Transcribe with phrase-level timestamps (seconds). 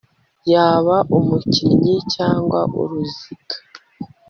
[0.51, 3.55] Yaba umukinnyi cyangwa uruziga